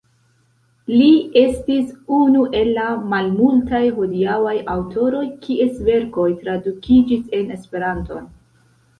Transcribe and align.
Li 0.91 1.09
estis 1.39 1.89
unu 2.19 2.45
el 2.59 2.71
la 2.77 2.85
malmultaj 3.11 3.81
hodiaŭaj 3.97 4.53
aŭtoroj, 4.75 5.21
kies 5.43 5.77
verkoj 5.89 6.25
tradukiĝis 6.45 7.29
en 7.41 7.53
Esperanton. 7.57 8.25